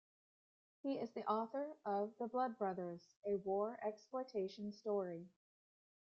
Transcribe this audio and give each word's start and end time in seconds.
He 0.81 0.93
is 0.97 1.11
the 1.11 1.23
author 1.27 1.77
of 1.85 2.17
"The 2.17 2.25
Blood 2.27 2.57
Brothers", 2.57 3.13
a 3.23 3.35
war 3.35 3.77
exploitation 3.85 4.71
story. 4.73 5.27